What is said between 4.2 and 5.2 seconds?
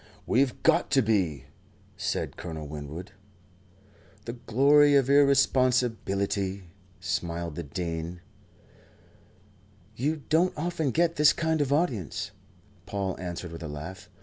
"The glory of